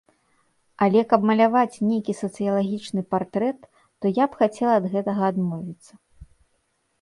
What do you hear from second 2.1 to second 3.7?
сацыялагічны партрэт,